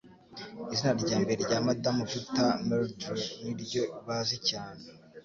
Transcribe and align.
Izina 0.73 0.93
Ryambere 1.03 1.37
rya 1.43 1.57
Madamu 1.67 2.01
Victor 2.13 2.49
Meldrew 2.67 3.21
niryo 3.43 3.83
bazi 4.05 4.37
cyane 4.49 4.83